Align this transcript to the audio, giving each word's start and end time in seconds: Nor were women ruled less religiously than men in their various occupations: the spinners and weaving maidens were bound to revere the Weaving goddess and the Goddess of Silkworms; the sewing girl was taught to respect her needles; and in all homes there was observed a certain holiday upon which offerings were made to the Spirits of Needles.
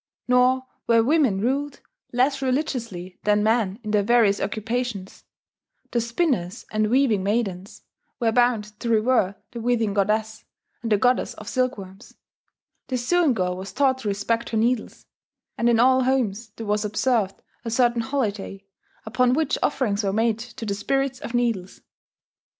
Nor 0.27 0.63
were 0.87 1.03
women 1.03 1.39
ruled 1.39 1.79
less 2.11 2.41
religiously 2.41 3.19
than 3.23 3.43
men 3.43 3.77
in 3.83 3.91
their 3.91 4.01
various 4.01 4.41
occupations: 4.41 5.25
the 5.91 6.01
spinners 6.01 6.65
and 6.71 6.89
weaving 6.89 7.21
maidens 7.23 7.83
were 8.19 8.31
bound 8.31 8.63
to 8.79 8.89
revere 8.89 9.35
the 9.51 9.61
Weaving 9.61 9.93
goddess 9.93 10.43
and 10.81 10.91
the 10.91 10.97
Goddess 10.97 11.35
of 11.35 11.47
Silkworms; 11.47 12.15
the 12.87 12.97
sewing 12.97 13.35
girl 13.35 13.55
was 13.55 13.73
taught 13.73 13.99
to 13.99 14.07
respect 14.07 14.49
her 14.49 14.57
needles; 14.57 15.05
and 15.55 15.69
in 15.69 15.79
all 15.79 16.01
homes 16.01 16.49
there 16.55 16.65
was 16.65 16.83
observed 16.83 17.39
a 17.63 17.69
certain 17.69 18.01
holiday 18.01 18.63
upon 19.05 19.33
which 19.33 19.59
offerings 19.61 20.03
were 20.03 20.11
made 20.11 20.39
to 20.39 20.65
the 20.65 20.73
Spirits 20.73 21.19
of 21.19 21.35
Needles. 21.35 21.81